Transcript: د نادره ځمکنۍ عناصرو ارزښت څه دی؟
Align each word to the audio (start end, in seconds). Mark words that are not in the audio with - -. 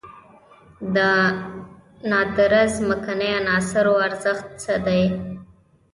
د 0.95 0.97
نادره 2.09 2.63
ځمکنۍ 2.75 3.31
عناصرو 3.39 3.95
ارزښت 4.07 4.47
څه 4.63 4.73
دی؟ 4.85 5.03